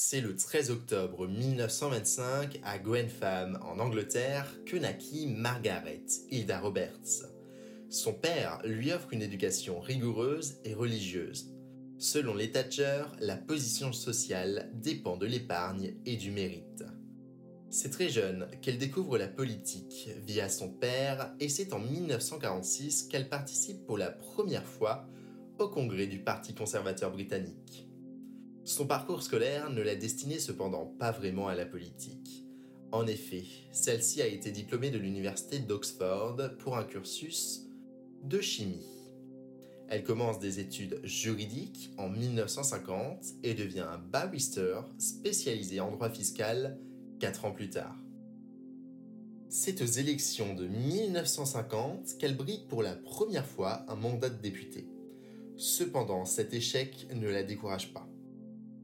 [0.00, 7.26] 13 octobre 1925 à Gwenfam, en Angleterre, que naquit Margaret Hilda Roberts.
[7.90, 11.52] Son père lui offre une éducation rigoureuse et religieuse.
[11.98, 16.84] Selon les Thatcher, la position sociale dépend de l'épargne et du mérite.
[17.68, 23.28] C'est très jeune qu'elle découvre la politique via son père et c'est en 1946 qu'elle
[23.28, 25.08] participe pour la première fois
[25.58, 27.87] au congrès du Parti conservateur britannique.
[28.68, 32.44] Son parcours scolaire ne l'a destinée cependant pas vraiment à la politique.
[32.92, 37.62] En effet, celle-ci a été diplômée de l'université d'Oxford pour un cursus
[38.24, 38.86] de chimie.
[39.88, 46.78] Elle commence des études juridiques en 1950 et devient un barrister spécialisé en droit fiscal
[47.20, 47.96] quatre ans plus tard.
[49.48, 54.86] C'est aux élections de 1950 qu'elle brigue pour la première fois un mandat de député.
[55.56, 58.06] Cependant, cet échec ne la décourage pas.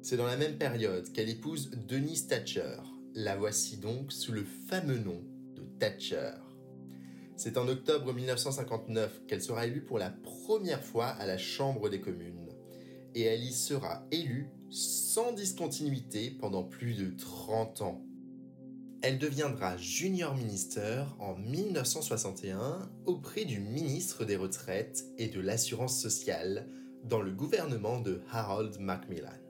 [0.00, 2.76] C'est dans la même période qu'elle épouse Denise Thatcher.
[3.14, 5.22] La voici donc sous le fameux nom
[5.56, 6.30] de Thatcher.
[7.36, 12.00] C'est en octobre 1959 qu'elle sera élue pour la première fois à la Chambre des
[12.00, 12.48] communes.
[13.14, 18.04] Et elle y sera élue sans discontinuité pendant plus de 30 ans.
[19.02, 26.68] Elle deviendra junior minister en 1961 auprès du ministre des Retraites et de l'Assurance sociale
[27.04, 29.47] dans le gouvernement de Harold Macmillan.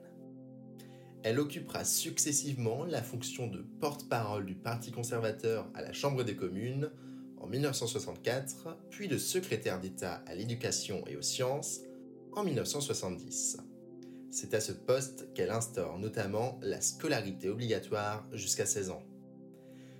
[1.23, 6.89] Elle occupera successivement la fonction de porte-parole du Parti conservateur à la Chambre des communes
[7.37, 11.81] en 1964, puis de secrétaire d'État à l'éducation et aux sciences
[12.33, 13.57] en 1970.
[14.31, 19.03] C'est à ce poste qu'elle instaure notamment la scolarité obligatoire jusqu'à 16 ans.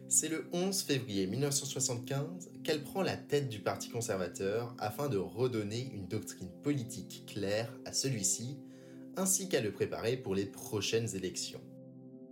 [0.08, 5.92] C'est le 11 février 1975 qu'elle prend la tête du Parti conservateur afin de redonner
[5.94, 8.58] une doctrine politique claire à celui-ci,
[9.20, 11.62] ainsi qu'à le préparer pour les prochaines élections.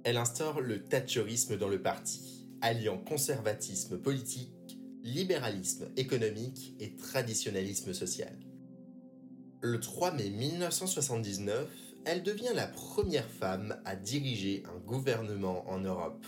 [0.03, 8.35] Elle instaure le Thatcherisme dans le parti, alliant conservatisme politique, libéralisme économique et traditionnalisme social.
[9.61, 11.67] Le 3 mai 1979,
[12.05, 16.25] elle devient la première femme à diriger un gouvernement en Europe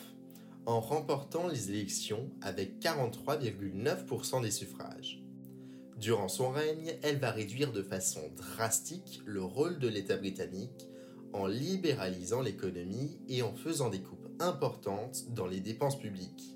[0.66, 5.24] en remportant les élections avec 43,9% des suffrages.
[6.00, 10.88] Durant son règne, elle va réduire de façon drastique le rôle de l'État britannique
[11.34, 16.56] en libéralisant l'économie et en faisant des coupes importantes dans les dépenses publiques.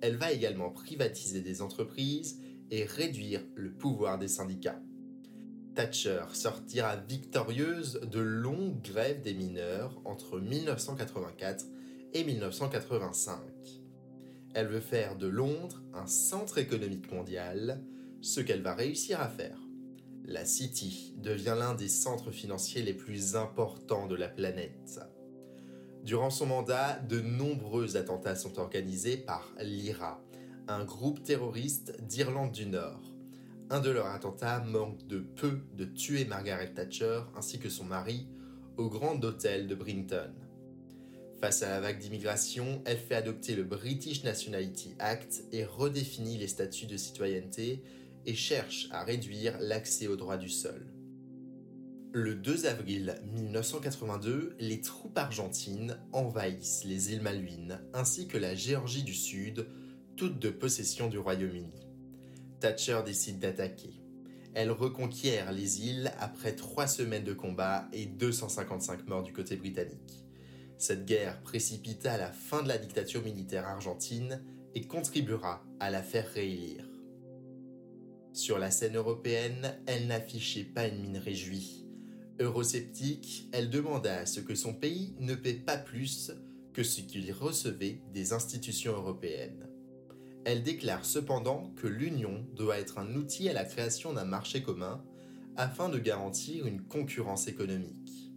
[0.00, 2.38] Elle va également privatiser des entreprises
[2.70, 4.80] et réduire le pouvoir des syndicats.
[5.74, 11.66] Thatcher sortira victorieuse de longues grèves des mineurs entre 1984
[12.14, 13.36] et 1985.
[14.54, 17.82] Elle veut faire de Londres un centre économique mondial,
[18.20, 19.58] ce qu'elle va réussir à faire.
[20.24, 25.00] La City devient l'un des centres financiers les plus importants de la planète.
[26.04, 30.22] Durant son mandat, de nombreux attentats sont organisés par l'IRA,
[30.68, 33.02] un groupe terroriste d'Irlande du Nord.
[33.70, 38.28] Un de leurs attentats manque de peu de tuer Margaret Thatcher ainsi que son mari
[38.76, 40.32] au Grand Hôtel de Brinton.
[41.40, 46.48] Face à la vague d'immigration, elle fait adopter le British Nationality Act et redéfinit les
[46.48, 47.82] statuts de citoyenneté
[48.26, 50.86] et cherche à réduire l'accès aux droits du sol.
[52.12, 59.04] Le 2 avril 1982, les troupes argentines envahissent les îles Malouines ainsi que la Géorgie
[59.04, 59.68] du Sud,
[60.16, 61.86] toutes de possession du Royaume-Uni.
[62.58, 63.94] Thatcher décide d'attaquer.
[64.54, 70.24] Elle reconquiert les îles après trois semaines de combat et 255 morts du côté britannique.
[70.78, 74.42] Cette guerre précipita la fin de la dictature militaire argentine
[74.74, 76.84] et contribuera à la faire réélire.
[78.32, 81.84] Sur la scène européenne, elle n'affichait pas une mine réjouie.
[82.38, 86.32] Eurosceptique, elle demanda à ce que son pays ne paie pas plus
[86.72, 89.66] que ce qu'il recevait des institutions européennes.
[90.44, 95.04] Elle déclare cependant que l'Union doit être un outil à la création d'un marché commun
[95.56, 98.32] afin de garantir une concurrence économique.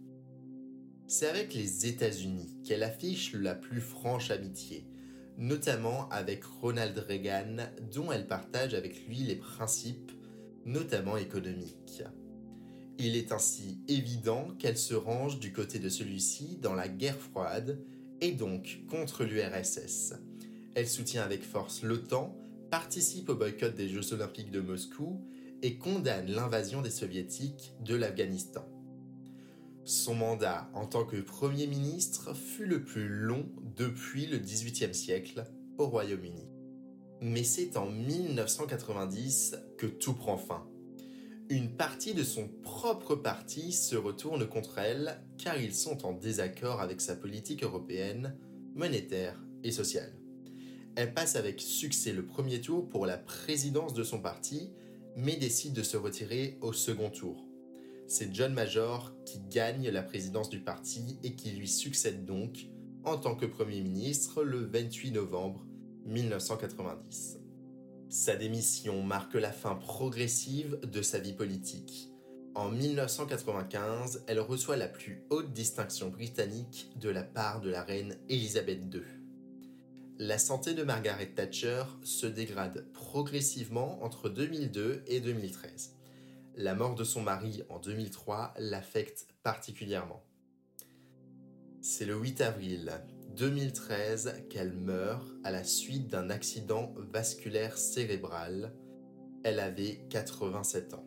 [1.06, 4.86] C'est avec les États-Unis qu'elle affiche la plus franche amitié,
[5.36, 7.56] notamment avec Ronald Reagan,
[7.92, 10.12] dont elle partage avec lui les principes,
[10.64, 12.02] notamment économiques.
[12.98, 17.80] Il est ainsi évident qu'elle se range du côté de celui-ci dans la guerre froide
[18.20, 20.14] et donc contre l'URSS.
[20.74, 22.36] Elle soutient avec force l'OTAN,
[22.70, 25.20] participe au boycott des Jeux olympiques de Moscou
[25.62, 28.68] et condamne l'invasion des soviétiques de l'Afghanistan.
[29.86, 33.46] Son mandat en tant que Premier ministre fut le plus long
[33.76, 35.44] depuis le XVIIIe siècle
[35.76, 36.48] au Royaume-Uni.
[37.20, 40.66] Mais c'est en 1990 que tout prend fin.
[41.50, 46.80] une partie de son propre parti se retourne contre elle car ils sont en désaccord
[46.80, 48.38] avec sa politique européenne,
[48.74, 50.14] monétaire et sociale.
[50.96, 54.70] Elle passe avec succès le premier tour pour la présidence de son parti,
[55.14, 57.43] mais décide de se retirer au second tour.
[58.06, 62.68] C'est John Major qui gagne la présidence du parti et qui lui succède donc
[63.04, 65.66] en tant que Premier ministre le 28 novembre
[66.06, 67.38] 1990.
[68.10, 72.10] Sa démission marque la fin progressive de sa vie politique.
[72.54, 78.16] En 1995, elle reçoit la plus haute distinction britannique de la part de la reine
[78.28, 79.02] Elisabeth II.
[80.18, 85.93] La santé de Margaret Thatcher se dégrade progressivement entre 2002 et 2013.
[86.56, 90.22] La mort de son mari en 2003 l'affecte particulièrement.
[91.80, 92.92] C'est le 8 avril
[93.36, 98.72] 2013 qu'elle meurt à la suite d'un accident vasculaire cérébral.
[99.42, 101.04] Elle avait 87 ans.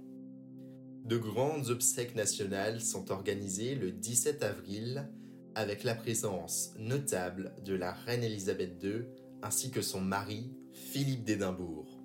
[1.05, 5.09] De grandes obsèques nationales sont organisées le 17 avril
[5.55, 9.05] avec la présence notable de la reine Elisabeth II
[9.41, 12.03] ainsi que son mari Philippe d'Édimbourg.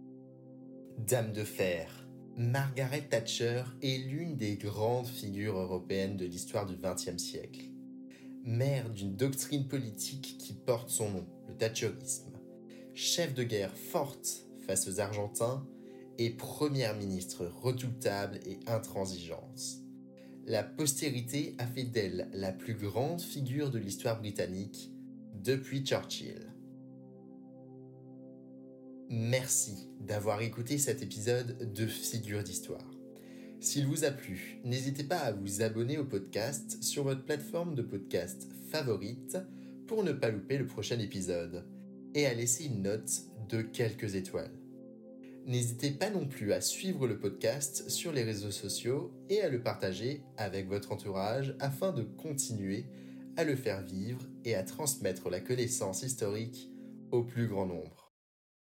[0.98, 2.01] Dame de fer,
[2.36, 7.72] Margaret Thatcher est l'une des grandes figures européennes de l'histoire du XXe siècle
[8.44, 12.32] mère d'une doctrine politique qui porte son nom, le Thatcherisme,
[12.94, 15.66] chef de guerre forte face aux Argentins
[16.18, 19.78] et première ministre redoutable et intransigeante.
[20.46, 24.90] La postérité a fait d'elle la plus grande figure de l'histoire britannique
[25.34, 26.51] depuis Churchill.
[29.14, 32.90] Merci d'avoir écouté cet épisode de Figure d'Histoire.
[33.60, 37.82] S'il vous a plu, n'hésitez pas à vous abonner au podcast sur votre plateforme de
[37.82, 39.36] podcast favorite
[39.86, 41.66] pour ne pas louper le prochain épisode
[42.14, 43.12] et à laisser une note
[43.50, 44.58] de quelques étoiles.
[45.44, 49.62] N'hésitez pas non plus à suivre le podcast sur les réseaux sociaux et à le
[49.62, 52.86] partager avec votre entourage afin de continuer
[53.36, 56.70] à le faire vivre et à transmettre la connaissance historique
[57.10, 58.01] au plus grand nombre.